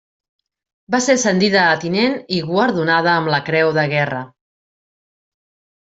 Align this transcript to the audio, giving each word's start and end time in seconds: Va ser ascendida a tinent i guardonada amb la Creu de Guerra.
Va 0.95 1.01
ser 1.07 1.15
ascendida 1.19 1.59
a 1.65 1.75
tinent 1.83 2.17
i 2.37 2.41
guardonada 2.49 3.15
amb 3.19 3.33
la 3.35 3.43
Creu 3.51 3.75
de 3.79 3.87
Guerra. 3.93 4.23